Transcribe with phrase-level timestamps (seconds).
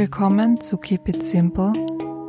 [0.00, 1.74] willkommen zu Keep It Simple,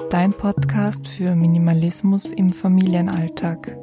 [0.10, 3.78] dein Podcast für Minimalismus im Familienalltag.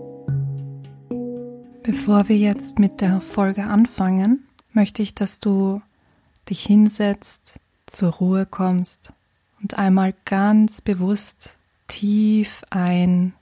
[1.83, 5.81] Bevor wir jetzt mit der Folge anfangen, möchte ich, dass du
[6.51, 9.15] dich hinsetzt, zur Ruhe kommst
[9.63, 13.33] und einmal ganz bewusst tief ein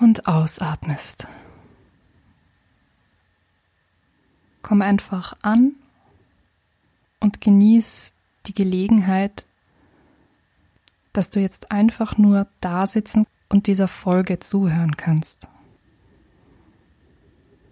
[0.00, 1.28] und ausatmest.
[4.60, 5.76] Komm einfach an
[7.20, 8.12] und genieß
[8.46, 9.46] die Gelegenheit,
[11.12, 15.48] dass du jetzt einfach nur da sitzen und dieser Folge zuhören kannst.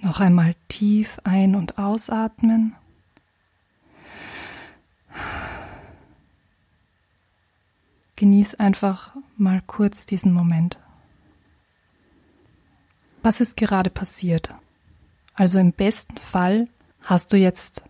[0.01, 2.75] Noch einmal tief ein- und ausatmen.
[8.17, 10.79] Genieß einfach mal kurz diesen Moment.
[13.23, 14.55] Was ist gerade passiert?
[15.35, 16.69] Also im besten Fall
[17.05, 17.85] hast du jetzt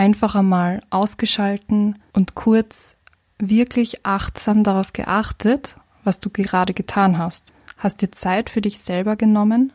[0.00, 2.96] einfach einmal ausgeschalten und kurz
[3.38, 7.52] wirklich achtsam darauf geachtet, was du gerade getan hast.
[7.76, 9.74] Hast dir Zeit für dich selber genommen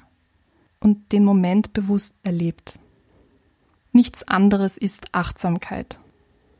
[0.79, 2.79] und den Moment bewusst erlebt.
[3.91, 5.99] Nichts anderes ist Achtsamkeit.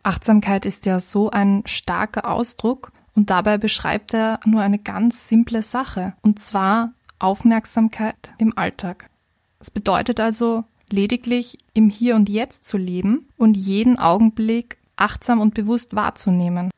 [0.04, 5.64] Achtsamkeit ist ja so ein starker Ausdruck und dabei beschreibt er nur eine ganz simple
[5.64, 9.10] Sache, und zwar Aufmerksamkeit im Alltag.
[9.60, 15.54] Es bedeutet also, lediglich im Hier und Jetzt zu leben und jeden Augenblick achtsam und
[15.54, 16.72] bewusst wahrzunehmen.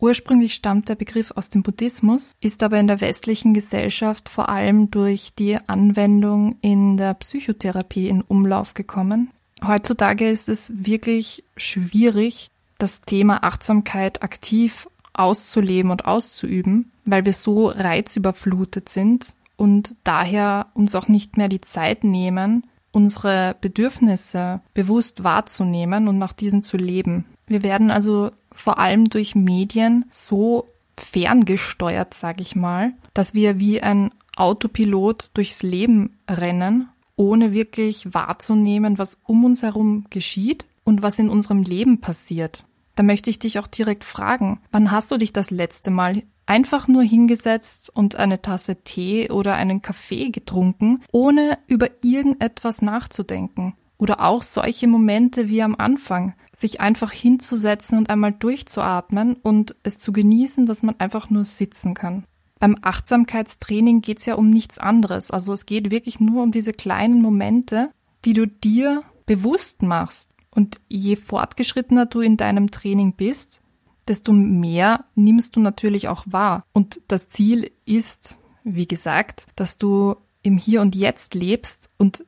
[0.00, 4.92] Ursprünglich stammt der Begriff aus dem Buddhismus, ist aber in der westlichen Gesellschaft vor allem
[4.92, 9.30] durch die Anwendung in der Psychotherapie in Umlauf gekommen.
[9.66, 17.66] Heutzutage ist es wirklich schwierig, das Thema Achtsamkeit aktiv auszuleben und auszuüben, weil wir so
[17.66, 26.08] reizüberflutet sind und daher uns auch nicht mehr die Zeit nehmen, unsere Bedürfnisse bewusst wahrzunehmen
[26.08, 27.26] und nach diesen zu leben.
[27.46, 33.80] Wir werden also vor allem durch Medien so ferngesteuert, sage ich mal, dass wir wie
[33.82, 41.18] ein Autopilot durchs Leben rennen, ohne wirklich wahrzunehmen, was um uns herum geschieht und was
[41.18, 42.64] in unserem Leben passiert.
[42.94, 46.88] Da möchte ich dich auch direkt fragen, wann hast du dich das letzte Mal einfach
[46.88, 53.74] nur hingesetzt und eine Tasse Tee oder einen Kaffee getrunken, ohne über irgendetwas nachzudenken.
[53.98, 59.98] Oder auch solche Momente wie am Anfang, sich einfach hinzusetzen und einmal durchzuatmen und es
[59.98, 62.24] zu genießen, dass man einfach nur sitzen kann.
[62.60, 65.30] Beim Achtsamkeitstraining geht es ja um nichts anderes.
[65.30, 67.90] Also es geht wirklich nur um diese kleinen Momente,
[68.24, 70.34] die du dir bewusst machst.
[70.50, 73.62] Und je fortgeschrittener du in deinem Training bist,
[74.08, 76.64] desto mehr nimmst du natürlich auch wahr.
[76.72, 82.24] Und das Ziel ist, wie gesagt, dass du im Hier und Jetzt lebst und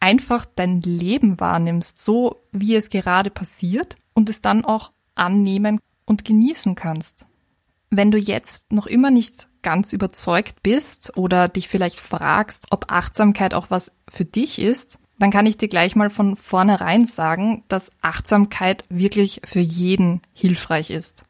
[0.00, 6.24] einfach dein Leben wahrnimmst, so wie es gerade passiert und es dann auch annehmen und
[6.24, 7.26] genießen kannst.
[7.90, 13.54] Wenn du jetzt noch immer nicht ganz überzeugt bist oder dich vielleicht fragst, ob Achtsamkeit
[13.54, 17.92] auch was für dich ist, dann kann ich dir gleich mal von vornherein sagen, dass
[18.00, 21.24] Achtsamkeit wirklich für jeden hilfreich ist.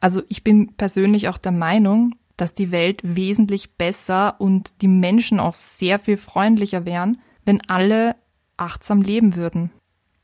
[0.00, 5.40] Also ich bin persönlich auch der Meinung, dass die Welt wesentlich besser und die Menschen
[5.40, 8.16] auch sehr viel freundlicher wären, wenn alle
[8.56, 9.70] achtsam leben würden.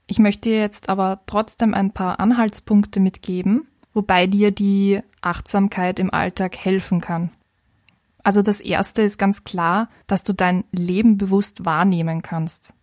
[0.06, 6.12] Ich möchte dir jetzt aber trotzdem ein paar Anhaltspunkte mitgeben, wobei dir die Achtsamkeit im
[6.12, 7.31] Alltag helfen kann.
[8.22, 12.75] Also das Erste ist ganz klar, dass du dein Leben bewusst wahrnehmen kannst.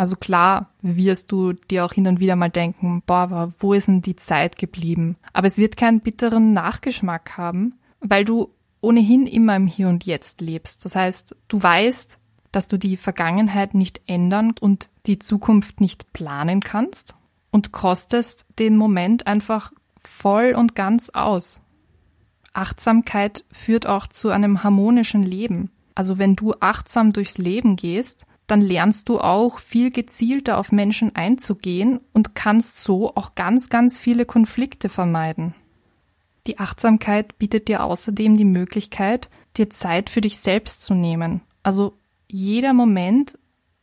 [0.00, 4.00] Also klar wirst du dir auch hin und wieder mal denken, boah, wo ist denn
[4.00, 5.18] die Zeit geblieben?
[5.34, 8.48] Aber es wird keinen bitteren Nachgeschmack haben, weil du
[8.80, 10.86] ohnehin immer im Hier und Jetzt lebst.
[10.86, 12.18] Das heißt, du weißt,
[12.50, 17.14] dass du die Vergangenheit nicht ändern und die Zukunft nicht planen kannst
[17.50, 19.70] und kostest den Moment einfach
[20.02, 21.60] voll und ganz aus.
[22.54, 25.70] Achtsamkeit führt auch zu einem harmonischen Leben.
[25.94, 31.14] Also wenn du achtsam durchs Leben gehst, dann lernst du auch viel gezielter auf Menschen
[31.14, 35.54] einzugehen und kannst so auch ganz, ganz viele Konflikte vermeiden.
[36.46, 41.42] Die Achtsamkeit bietet dir außerdem die Möglichkeit, dir Zeit für dich selbst zu nehmen.
[41.62, 41.94] Also
[42.28, 43.38] jeder Moment,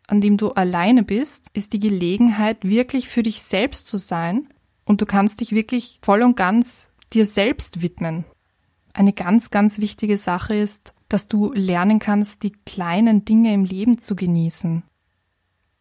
[0.07, 4.49] an dem du alleine bist, ist die Gelegenheit, wirklich für dich selbst zu sein
[4.85, 8.25] und du kannst dich wirklich voll und ganz dir selbst widmen.
[8.93, 13.97] Eine ganz, ganz wichtige Sache ist, dass du lernen kannst, die kleinen Dinge im Leben
[13.97, 14.83] zu genießen.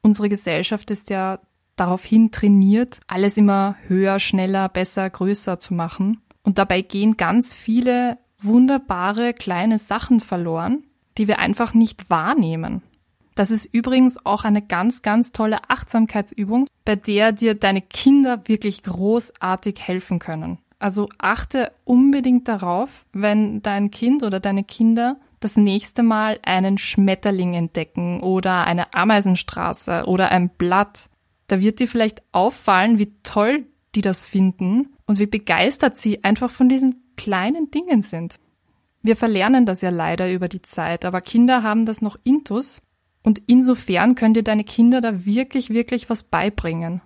[0.03, 1.41] Unsere Gesellschaft ist ja
[1.75, 6.21] daraufhin trainiert, alles immer höher, schneller, besser, größer zu machen.
[6.43, 10.85] Und dabei gehen ganz viele wunderbare kleine Sachen verloren,
[11.19, 12.83] die wir einfach nicht wahrnehmen.
[13.35, 18.83] Das ist übrigens auch eine ganz, ganz tolle Achtsamkeitsübung, bei der dir deine Kinder wirklich
[18.83, 20.59] großartig helfen können.
[20.79, 27.55] Also achte unbedingt darauf, wenn dein Kind oder deine Kinder das nächste Mal einen Schmetterling
[27.55, 31.09] entdecken oder eine Ameisenstraße oder ein Blatt.
[31.47, 36.51] Da wird dir vielleicht auffallen, wie toll die das finden und wie begeistert sie einfach
[36.51, 38.37] von diesen kleinen Dingen sind.
[39.03, 42.83] Wir verlernen das ja leider über die Zeit, aber Kinder haben das noch intus
[43.23, 47.01] und insofern könnt ihr deine Kinder da wirklich, wirklich was beibringen.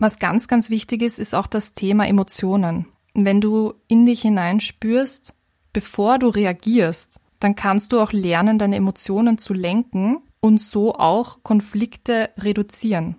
[0.00, 2.86] Was ganz, ganz wichtig ist, ist auch das Thema Emotionen.
[3.12, 5.34] Wenn du in dich hineinspürst,
[5.74, 11.42] bevor du reagierst, dann kannst du auch lernen, deine Emotionen zu lenken und so auch
[11.42, 13.16] Konflikte reduzieren.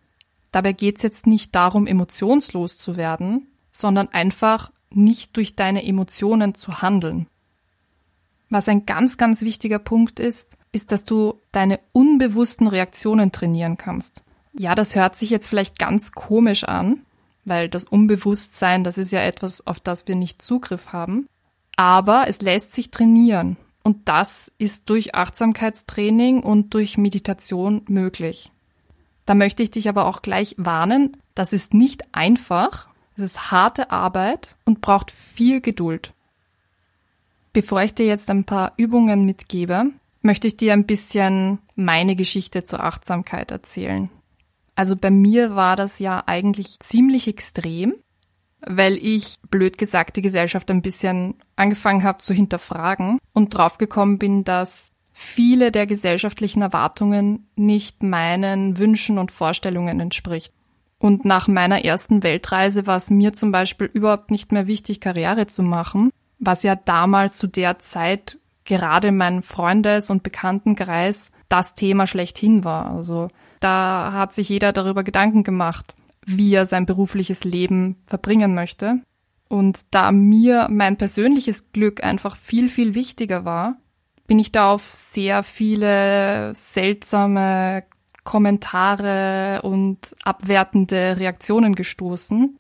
[0.52, 6.56] Dabei geht es jetzt nicht darum, emotionslos zu werden, sondern einfach nicht durch deine Emotionen
[6.56, 7.28] zu handeln.
[8.50, 14.24] Was ein ganz, ganz wichtiger Punkt ist, ist, dass du deine unbewussten Reaktionen trainieren kannst.
[14.54, 17.02] Ja, das hört sich jetzt vielleicht ganz komisch an,
[17.46, 21.28] weil das Unbewusstsein, das ist ja etwas, auf das wir nicht Zugriff haben.
[21.78, 23.58] Aber es lässt sich trainieren.
[23.84, 28.52] Und das ist durch Achtsamkeitstraining und durch Meditation möglich.
[29.26, 33.90] Da möchte ich dich aber auch gleich warnen, das ist nicht einfach, es ist harte
[33.92, 36.14] Arbeit und braucht viel Geduld.
[37.54, 39.86] Bevor ich dir jetzt ein paar Übungen mitgebe,
[40.22, 44.10] möchte ich dir ein bisschen meine Geschichte zur Achtsamkeit erzählen.
[44.82, 47.94] Also bei mir war das ja eigentlich ziemlich extrem,
[48.66, 54.44] weil ich, blöd gesagt, die Gesellschaft ein bisschen angefangen habe zu hinterfragen und draufgekommen bin,
[54.44, 60.52] dass viele der gesellschaftlichen Erwartungen nicht meinen Wünschen und Vorstellungen entspricht.
[60.98, 65.46] Und nach meiner ersten Weltreise war es mir zum Beispiel überhaupt nicht mehr wichtig, Karriere
[65.46, 71.76] zu machen, was ja damals zu der Zeit gerade in meinem Freundes- und Bekanntenkreis das
[71.76, 72.90] Thema schlechthin war.
[72.90, 73.28] Also
[73.62, 79.00] da hat sich jeder darüber Gedanken gemacht, wie er sein berufliches Leben verbringen möchte.
[79.48, 83.78] Und da mir mein persönliches Glück einfach viel, viel wichtiger war,
[84.28, 87.84] bin ich da auf sehr viele seltsame
[88.24, 92.58] Kommentare und abwertende Reaktionen gestoßen,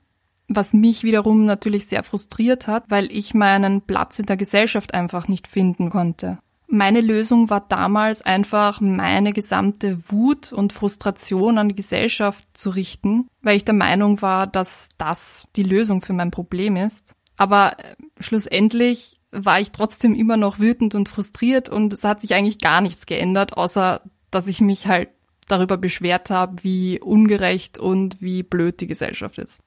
[0.47, 5.27] was mich wiederum natürlich sehr frustriert hat, weil ich meinen Platz in der Gesellschaft einfach
[5.27, 6.39] nicht finden konnte.
[6.73, 13.27] Meine Lösung war damals einfach, meine gesamte Wut und Frustration an die Gesellschaft zu richten,
[13.41, 17.13] weil ich der Meinung war, dass das die Lösung für mein Problem ist.
[17.35, 22.33] Aber äh, schlussendlich war ich trotzdem immer noch wütend und frustriert und es hat sich
[22.35, 25.09] eigentlich gar nichts geändert, außer dass ich mich halt
[25.49, 29.61] darüber beschwert habe, wie ungerecht und wie blöd die Gesellschaft ist.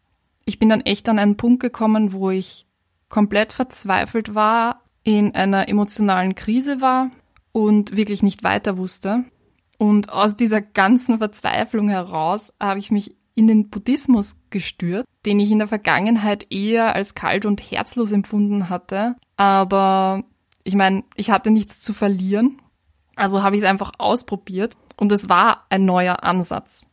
[0.47, 2.67] Ich bin dann echt an einen Punkt gekommen, wo ich
[3.11, 7.11] komplett verzweifelt war, in einer emotionalen Krise war
[7.53, 9.25] und wirklich nicht weiter wusste.
[9.79, 15.51] Und aus dieser ganzen Verzweiflung heraus habe ich mich in den Buddhismus gestürzt, den ich
[15.51, 19.17] in der Vergangenheit eher als kalt und herzlos empfunden hatte.
[19.37, 20.25] Aber
[20.63, 22.61] ich meine, ich hatte nichts zu verlieren.
[23.17, 26.87] Also habe ich es einfach ausprobiert und es war ein neuer Ansatz.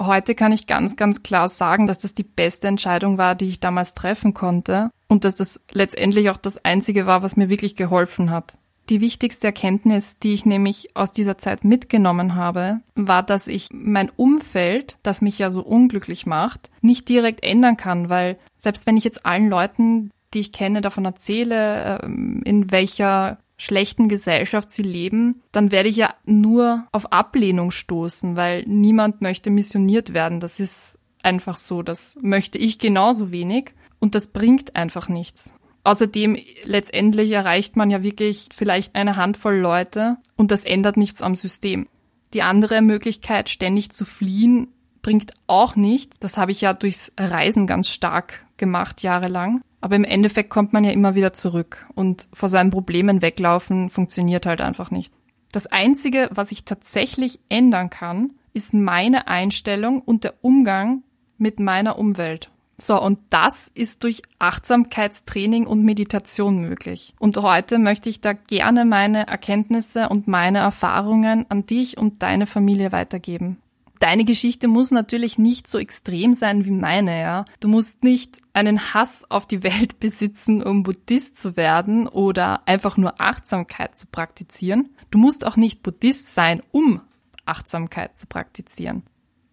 [0.00, 3.60] Heute kann ich ganz, ganz klar sagen, dass das die beste Entscheidung war, die ich
[3.60, 8.30] damals treffen konnte und dass das letztendlich auch das Einzige war, was mir wirklich geholfen
[8.30, 8.58] hat.
[8.88, 14.10] Die wichtigste Erkenntnis, die ich nämlich aus dieser Zeit mitgenommen habe, war, dass ich mein
[14.14, 19.02] Umfeld, das mich ja so unglücklich macht, nicht direkt ändern kann, weil selbst wenn ich
[19.02, 25.42] jetzt allen Leuten, die ich kenne, davon erzähle, ähm, in welcher schlechten Gesellschaft sie leben,
[25.52, 30.40] dann werde ich ja nur auf Ablehnung stoßen, weil niemand möchte missioniert werden.
[30.40, 31.82] Das ist einfach so.
[31.82, 35.54] Das möchte ich genauso wenig und das bringt einfach nichts.
[35.84, 41.34] Außerdem letztendlich erreicht man ja wirklich vielleicht eine Handvoll Leute und das ändert nichts am
[41.34, 41.88] System.
[42.34, 44.68] Die andere Möglichkeit, ständig zu fliehen,
[45.00, 46.18] bringt auch nichts.
[46.18, 49.62] Das habe ich ja durchs Reisen ganz stark gemacht, jahrelang.
[49.80, 54.46] Aber im Endeffekt kommt man ja immer wieder zurück und vor seinen Problemen weglaufen funktioniert
[54.46, 55.12] halt einfach nicht.
[55.52, 61.02] Das Einzige, was ich tatsächlich ändern kann, ist meine Einstellung und der Umgang
[61.38, 62.50] mit meiner Umwelt.
[62.78, 67.14] So, und das ist durch Achtsamkeitstraining und Meditation möglich.
[67.18, 72.46] Und heute möchte ich da gerne meine Erkenntnisse und meine Erfahrungen an dich und deine
[72.46, 73.58] Familie weitergeben
[74.00, 77.44] deine Geschichte muss natürlich nicht so extrem sein wie meine, ja.
[77.60, 82.96] Du musst nicht einen Hass auf die Welt besitzen, um Buddhist zu werden oder einfach
[82.96, 84.90] nur Achtsamkeit zu praktizieren.
[85.10, 87.00] Du musst auch nicht Buddhist sein, um
[87.44, 89.02] Achtsamkeit zu praktizieren.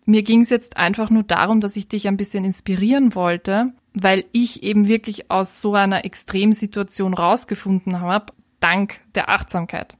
[0.06, 4.26] Mir ging es jetzt einfach nur darum, dass ich dich ein bisschen inspirieren wollte, weil
[4.32, 9.96] ich eben wirklich aus so einer Extremsituation rausgefunden habe, dank der Achtsamkeit.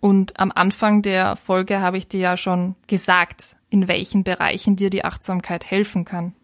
[0.00, 4.90] Und am Anfang der Folge habe ich dir ja schon gesagt, in welchen Bereichen dir
[4.90, 6.34] die Achtsamkeit helfen kann.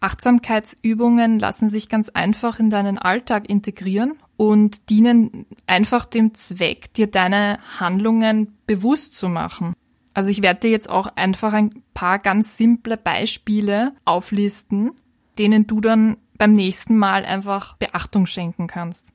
[0.00, 7.06] Achtsamkeitsübungen lassen sich ganz einfach in deinen Alltag integrieren und dienen einfach dem Zweck, dir
[7.06, 9.74] deine Handlungen bewusst zu machen.
[10.12, 14.92] Also ich werde dir jetzt auch einfach ein paar ganz simple Beispiele auflisten,
[15.38, 19.12] denen du dann beim nächsten Mal einfach Beachtung schenken kannst.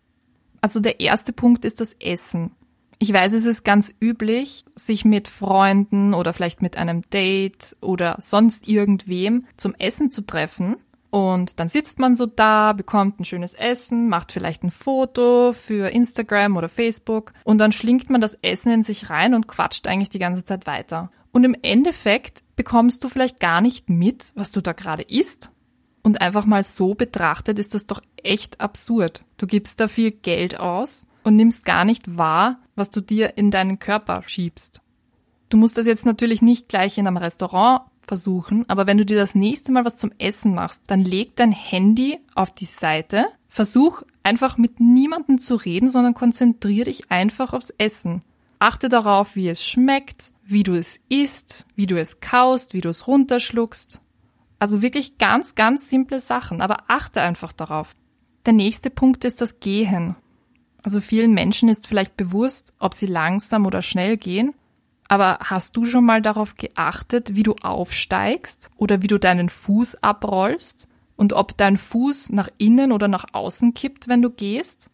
[0.61, 2.51] Also der erste Punkt ist das Essen.
[3.03, 8.15] Ich weiß, es ist ganz üblich, sich mit Freunden oder vielleicht mit einem Date oder
[8.19, 10.75] sonst irgendwem zum Essen zu treffen.
[11.09, 15.89] Und dann sitzt man so da, bekommt ein schönes Essen, macht vielleicht ein Foto für
[15.89, 20.11] Instagram oder Facebook und dann schlingt man das Essen in sich rein und quatscht eigentlich
[20.11, 21.09] die ganze Zeit weiter.
[21.31, 25.49] Und im Endeffekt bekommst du vielleicht gar nicht mit, was du da gerade isst.
[26.03, 29.23] Und einfach mal so betrachtet ist das doch echt absurd.
[29.37, 33.51] Du gibst da viel Geld aus und nimmst gar nicht wahr, was du dir in
[33.51, 34.81] deinen Körper schiebst.
[35.49, 39.17] Du musst das jetzt natürlich nicht gleich in einem Restaurant versuchen, aber wenn du dir
[39.17, 44.01] das nächste Mal was zum Essen machst, dann leg dein Handy auf die Seite, versuch
[44.23, 48.21] einfach mit niemandem zu reden, sondern konzentriere dich einfach aufs Essen.
[48.59, 52.89] Achte darauf, wie es schmeckt, wie du es isst, wie du es kaust, wie du
[52.89, 54.01] es runterschluckst.
[54.59, 57.93] Also wirklich ganz, ganz simple Sachen, aber achte einfach darauf.
[58.45, 60.15] Der nächste Punkt ist das Gehen.
[60.83, 64.53] Also vielen Menschen ist vielleicht bewusst, ob sie langsam oder schnell gehen.
[65.07, 70.01] Aber hast du schon mal darauf geachtet, wie du aufsteigst oder wie du deinen Fuß
[70.01, 74.89] abrollst und ob dein Fuß nach innen oder nach außen kippt, wenn du gehst?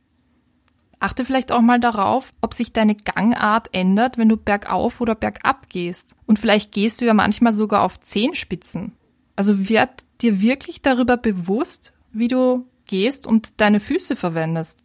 [0.99, 5.69] Achte vielleicht auch mal darauf, ob sich deine Gangart ändert, wenn du bergauf oder bergab
[5.69, 6.15] gehst.
[6.25, 8.93] Und vielleicht gehst du ja manchmal sogar auf Zehenspitzen.
[9.35, 14.83] Also werd dir wirklich darüber bewusst, wie du gehst und deine Füße verwendest.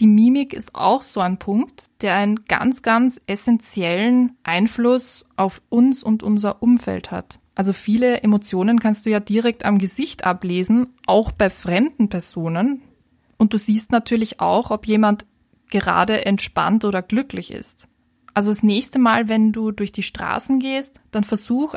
[0.00, 6.04] Die Mimik ist auch so ein Punkt, der einen ganz, ganz essentiellen Einfluss auf uns
[6.04, 7.40] und unser Umfeld hat.
[7.56, 12.82] Also viele Emotionen kannst du ja direkt am Gesicht ablesen, auch bei fremden Personen.
[13.36, 15.26] Und du siehst natürlich auch, ob jemand
[15.68, 17.88] gerade entspannt oder glücklich ist.
[18.34, 21.74] Also das nächste Mal, wenn du durch die Straßen gehst, dann versuch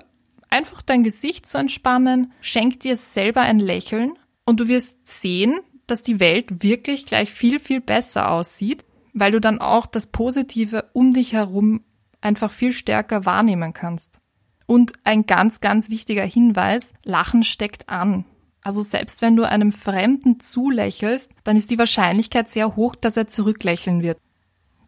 [0.51, 4.13] einfach dein Gesicht zu entspannen, schenk dir selber ein Lächeln
[4.45, 5.59] und du wirst sehen,
[5.91, 10.85] dass die Welt wirklich gleich viel, viel besser aussieht, weil du dann auch das Positive
[10.93, 11.83] um dich herum
[12.21, 14.21] einfach viel stärker wahrnehmen kannst.
[14.67, 18.23] Und ein ganz, ganz wichtiger Hinweis, Lachen steckt an.
[18.63, 23.27] Also selbst wenn du einem Fremden zulächelst, dann ist die Wahrscheinlichkeit sehr hoch, dass er
[23.27, 24.17] zurücklächeln wird.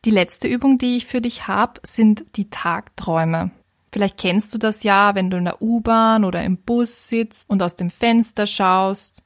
[0.06, 3.52] Die letzte Übung, die ich für dich habe, sind die Tagträume.
[3.92, 7.62] Vielleicht kennst du das ja, wenn du in der U-Bahn oder im Bus sitzt und
[7.62, 9.24] aus dem Fenster schaust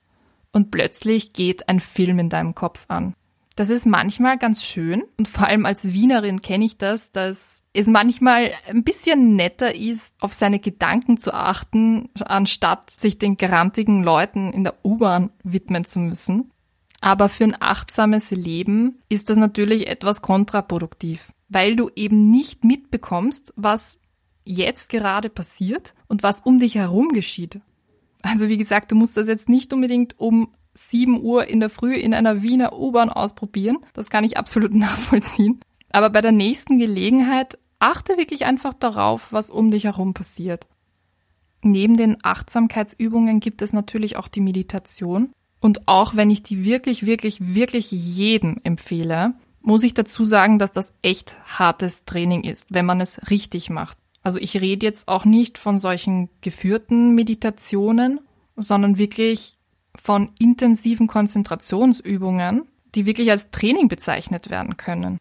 [0.58, 3.14] und plötzlich geht ein Film in deinem Kopf an.
[3.56, 7.88] Das ist manchmal ganz schön und vor allem als Wienerin kenne ich das, dass es
[7.88, 14.52] manchmal ein bisschen netter ist, auf seine Gedanken zu achten, anstatt sich den grantigen Leuten
[14.52, 16.52] in der U-Bahn widmen zu müssen.
[17.02, 23.54] Aber für ein achtsames Leben ist das natürlich etwas kontraproduktiv, weil du eben nicht mitbekommst,
[23.56, 24.00] was
[24.44, 27.60] jetzt gerade passiert und was um dich herum geschieht.
[28.22, 31.96] Also wie gesagt, du musst das jetzt nicht unbedingt um 7 Uhr in der Früh
[31.96, 33.80] in einer Wiener U-Bahn ausprobieren.
[33.94, 35.60] Das kann ich absolut nachvollziehen.
[35.90, 40.68] Aber bei der nächsten Gelegenheit achte wirklich einfach darauf, was um dich herum passiert.
[41.64, 45.32] Neben den Achtsamkeitsübungen gibt es natürlich auch die Meditation.
[45.60, 50.72] Und auch wenn ich die wirklich, wirklich, wirklich jedem empfehle, muss ich dazu sagen, dass
[50.72, 53.98] das echt hartes Training ist, wenn man es richtig macht.
[54.28, 58.20] Also ich rede jetzt auch nicht von solchen geführten Meditationen,
[58.58, 59.54] sondern wirklich
[59.96, 65.18] von intensiven Konzentrationsübungen, die wirklich als Training bezeichnet werden können.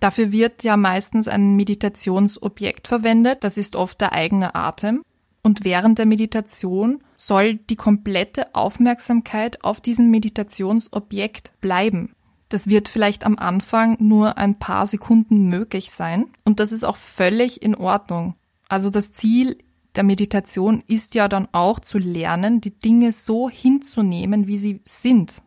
[0.00, 5.02] Dafür wird ja meistens ein Meditationsobjekt verwendet, das ist oft der eigene Atem.
[5.44, 12.16] Und während der Meditation soll die komplette Aufmerksamkeit auf diesem Meditationsobjekt bleiben.
[12.50, 16.96] Das wird vielleicht am Anfang nur ein paar Sekunden möglich sein und das ist auch
[16.96, 18.34] völlig in Ordnung.
[18.68, 19.56] Also das Ziel
[19.94, 25.42] der Meditation ist ja dann auch zu lernen, die Dinge so hinzunehmen, wie sie sind.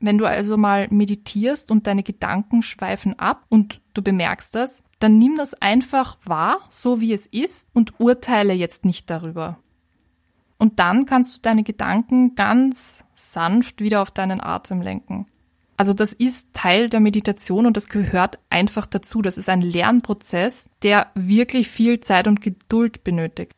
[0.00, 5.18] Wenn du also mal meditierst und deine Gedanken schweifen ab und du bemerkst das, dann
[5.18, 9.58] nimm das einfach wahr, so wie es ist und urteile jetzt nicht darüber.
[10.58, 15.26] Und dann kannst du deine Gedanken ganz sanft wieder auf deinen Atem lenken.
[15.80, 19.22] Also das ist Teil der Meditation und das gehört einfach dazu.
[19.22, 23.52] Das ist ein Lernprozess, der wirklich viel Zeit und Geduld benötigt.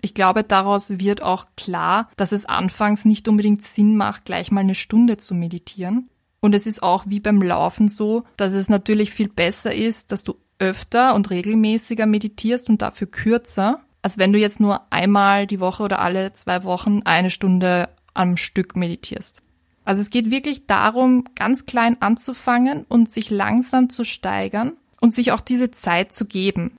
[0.00, 4.62] Ich glaube, daraus wird auch klar, dass es anfangs nicht unbedingt Sinn macht, gleich mal
[4.62, 6.10] eine Stunde zu meditieren.
[6.40, 10.24] Und es ist auch wie beim Laufen so, dass es natürlich viel besser ist, dass
[10.24, 13.78] du öfter und regelmäßiger meditierst und dafür kürzer.
[14.02, 18.36] als wenn du jetzt nur einmal die Woche oder alle zwei Wochen eine Stunde am
[18.36, 19.44] Stück meditierst.
[19.84, 25.32] Also es geht wirklich darum, ganz klein anzufangen und sich langsam zu steigern und sich
[25.32, 26.76] auch diese Zeit zu geben.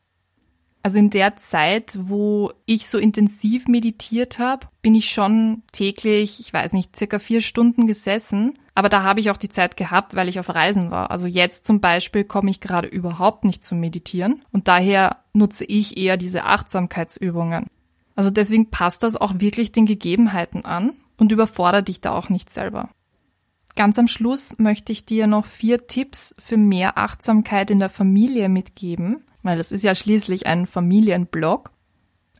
[0.81, 6.53] Also in der Zeit, wo ich so intensiv meditiert habe, bin ich schon täglich, ich
[6.53, 8.53] weiß nicht, circa vier Stunden gesessen.
[8.75, 11.09] Aber da habe ich auch die Zeit gehabt, weil ich auf Reisen war.
[11.09, 15.97] Also jetzt zum Beispiel komme ich gerade überhaupt nicht zum Meditieren und daher nutze ich
[15.97, 17.65] eher diese Achtsamkeitsübungen.
[18.15, 22.49] Also deswegen passt das auch wirklich den Gegebenheiten an und überfordert dich da auch nicht
[22.49, 22.89] selber.
[23.75, 28.47] Ganz am Schluss möchte ich dir noch vier Tipps für mehr Achtsamkeit in der Familie
[28.47, 31.71] mitgeben, weil es ist ja schließlich ein Familienblog.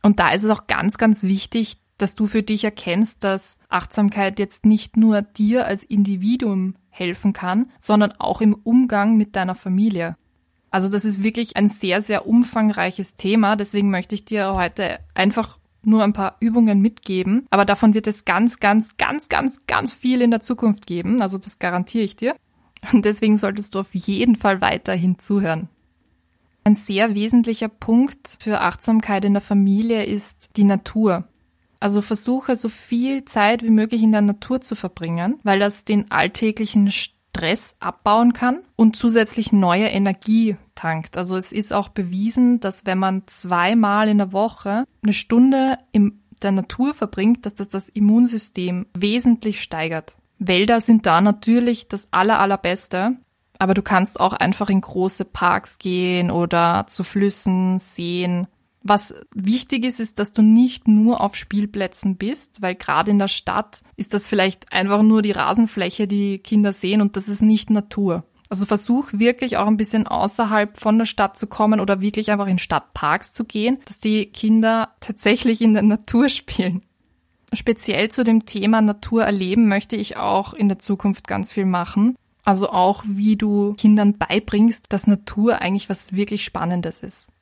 [0.02, 4.38] Und da ist es auch ganz, ganz wichtig, dass du für dich erkennst, dass Achtsamkeit
[4.38, 10.16] jetzt nicht nur dir als Individuum helfen kann, sondern auch im Umgang mit deiner Familie.
[10.70, 13.56] Also das ist wirklich ein sehr, sehr umfangreiches Thema.
[13.56, 17.46] Deswegen möchte ich dir heute einfach nur ein paar Übungen mitgeben.
[17.50, 21.22] Aber davon wird es ganz, ganz, ganz, ganz, ganz viel in der Zukunft geben.
[21.22, 22.34] Also das garantiere ich dir.
[22.92, 25.68] Und deswegen solltest du auf jeden Fall weiterhin zuhören.
[26.64, 31.24] Ein sehr wesentlicher Punkt für Achtsamkeit in der Familie ist die Natur.
[31.78, 36.10] Also versuche so viel Zeit wie möglich in der Natur zu verbringen, weil das den
[36.10, 36.90] alltäglichen
[37.36, 41.16] Stress abbauen kann und zusätzlich neue Energie tankt.
[41.16, 46.22] Also es ist auch bewiesen, dass wenn man zweimal in der Woche eine Stunde in
[46.42, 50.16] der Natur verbringt, dass das das Immunsystem wesentlich steigert.
[50.38, 53.16] Wälder sind da natürlich das aller, allerbeste,
[53.58, 58.46] aber du kannst auch einfach in große Parks gehen oder zu Flüssen, Seen.
[58.88, 63.26] Was wichtig ist, ist, dass du nicht nur auf Spielplätzen bist, weil gerade in der
[63.26, 67.68] Stadt ist das vielleicht einfach nur die Rasenfläche, die Kinder sehen und das ist nicht
[67.68, 68.24] Natur.
[68.48, 72.46] Also versuch wirklich auch ein bisschen außerhalb von der Stadt zu kommen oder wirklich einfach
[72.46, 76.82] in Stadtparks zu gehen, dass die Kinder tatsächlich in der Natur spielen.
[77.52, 82.14] Speziell zu dem Thema Natur erleben möchte ich auch in der Zukunft ganz viel machen.
[82.44, 87.32] Also auch, wie du Kindern beibringst, dass Natur eigentlich was wirklich Spannendes ist.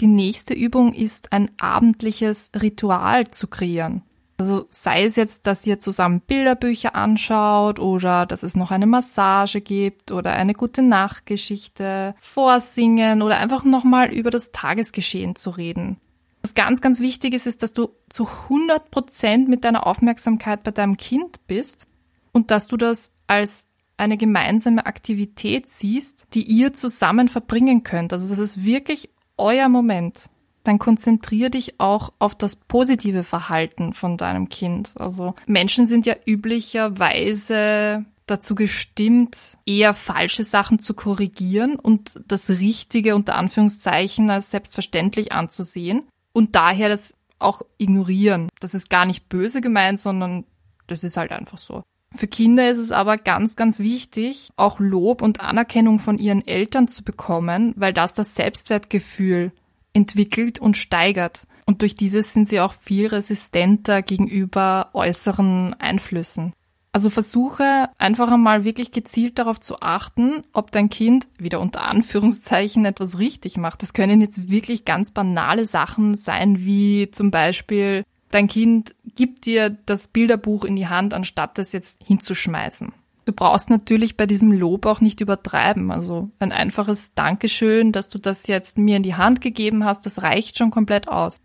[0.00, 4.02] Die nächste Übung ist ein abendliches Ritual zu kreieren.
[4.38, 9.60] Also sei es jetzt, dass ihr zusammen Bilderbücher anschaut oder dass es noch eine Massage
[9.60, 15.98] gibt oder eine gute Nachtgeschichte, vorsingen oder einfach nochmal über das Tagesgeschehen zu reden.
[16.40, 20.72] Was ganz, ganz wichtig ist, ist, dass du zu 100 Prozent mit deiner Aufmerksamkeit bei
[20.72, 21.86] deinem Kind bist
[22.32, 28.12] und dass du das als eine gemeinsame Aktivität siehst, die ihr zusammen verbringen könnt.
[28.12, 29.08] Also das ist wirklich
[29.42, 30.30] euer Moment.
[30.64, 34.92] Dann konzentrier dich auch auf das positive Verhalten von deinem Kind.
[34.96, 43.16] Also Menschen sind ja üblicherweise dazu gestimmt, eher falsche Sachen zu korrigieren und das Richtige
[43.16, 48.48] unter Anführungszeichen als selbstverständlich anzusehen und daher das auch ignorieren.
[48.60, 50.44] Das ist gar nicht böse gemeint, sondern
[50.86, 51.82] das ist halt einfach so.
[52.14, 56.88] Für Kinder ist es aber ganz, ganz wichtig, auch Lob und Anerkennung von ihren Eltern
[56.88, 59.52] zu bekommen, weil das das Selbstwertgefühl
[59.94, 61.46] entwickelt und steigert.
[61.66, 66.52] Und durch dieses sind sie auch viel resistenter gegenüber äußeren Einflüssen.
[66.94, 72.84] Also versuche einfach einmal wirklich gezielt darauf zu achten, ob dein Kind wieder unter Anführungszeichen
[72.84, 73.80] etwas richtig macht.
[73.80, 79.70] Das können jetzt wirklich ganz banale Sachen sein, wie zum Beispiel dein Kind gibt dir
[79.70, 82.92] das Bilderbuch in die Hand, anstatt es jetzt hinzuschmeißen.
[83.24, 85.92] Du brauchst natürlich bei diesem Lob auch nicht übertreiben.
[85.92, 90.22] Also ein einfaches Dankeschön, dass du das jetzt mir in die Hand gegeben hast, das
[90.22, 91.40] reicht schon komplett aus.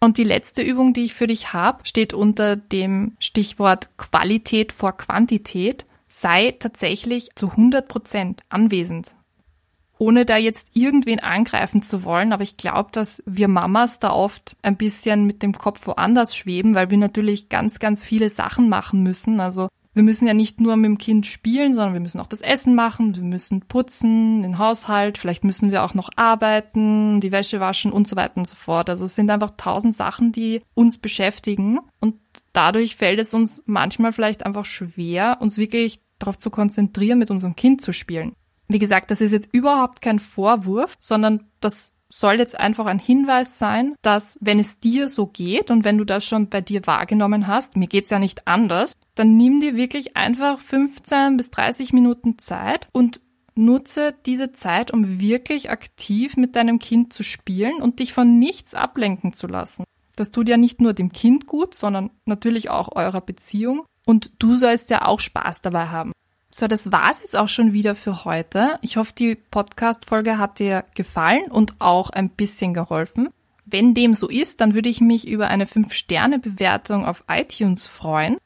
[0.00, 4.96] Und die letzte Übung, die ich für dich habe, steht unter dem Stichwort Qualität vor
[4.96, 5.86] Quantität.
[6.08, 9.14] Sei tatsächlich zu 100 Prozent anwesend
[10.00, 14.56] ohne da jetzt irgendwen angreifen zu wollen, aber ich glaube, dass wir Mamas da oft
[14.62, 19.02] ein bisschen mit dem Kopf woanders schweben, weil wir natürlich ganz, ganz viele Sachen machen
[19.02, 19.40] müssen.
[19.40, 22.40] Also wir müssen ja nicht nur mit dem Kind spielen, sondern wir müssen auch das
[22.40, 27.60] Essen machen, wir müssen putzen, den Haushalt, vielleicht müssen wir auch noch arbeiten, die Wäsche
[27.60, 28.88] waschen und so weiter und so fort.
[28.88, 32.14] Also es sind einfach tausend Sachen, die uns beschäftigen und
[32.54, 37.54] dadurch fällt es uns manchmal vielleicht einfach schwer, uns wirklich darauf zu konzentrieren, mit unserem
[37.54, 38.34] Kind zu spielen.
[38.70, 43.58] Wie gesagt, das ist jetzt überhaupt kein Vorwurf, sondern das soll jetzt einfach ein Hinweis
[43.58, 47.48] sein, dass wenn es dir so geht und wenn du das schon bei dir wahrgenommen
[47.48, 52.38] hast, mir geht's ja nicht anders, dann nimm dir wirklich einfach 15 bis 30 Minuten
[52.38, 53.20] Zeit und
[53.56, 58.74] nutze diese Zeit, um wirklich aktiv mit deinem Kind zu spielen und dich von nichts
[58.74, 59.84] ablenken zu lassen.
[60.14, 64.54] Das tut ja nicht nur dem Kind gut, sondern natürlich auch eurer Beziehung und du
[64.54, 66.12] sollst ja auch Spaß dabei haben.
[66.52, 68.74] So, das war's jetzt auch schon wieder für heute.
[68.82, 73.28] Ich hoffe, die Podcast-Folge hat dir gefallen und auch ein bisschen geholfen.
[73.66, 78.38] Wenn dem so ist, dann würde ich mich über eine 5-Sterne-Bewertung auf iTunes freuen.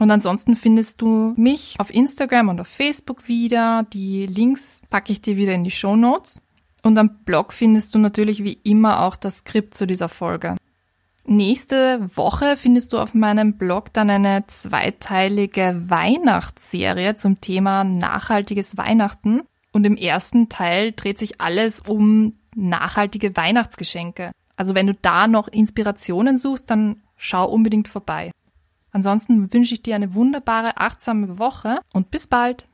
[0.00, 3.86] Und ansonsten findest du mich auf Instagram und auf Facebook wieder.
[3.92, 6.40] Die Links packe ich dir wieder in die Show Notes.
[6.82, 10.56] Und am Blog findest du natürlich wie immer auch das Skript zu dieser Folge.
[11.28, 19.42] Nächste Woche findest du auf meinem Blog dann eine zweiteilige Weihnachtsserie zum Thema nachhaltiges Weihnachten.
[19.72, 24.30] Und im ersten Teil dreht sich alles um nachhaltige Weihnachtsgeschenke.
[24.56, 28.30] Also wenn du da noch Inspirationen suchst, dann schau unbedingt vorbei.
[28.92, 32.66] Ansonsten wünsche ich dir eine wunderbare, achtsame Woche und bis bald.